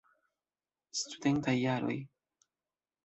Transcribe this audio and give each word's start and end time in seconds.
Studentaj 1.01 1.55
jaroj. 1.59 1.99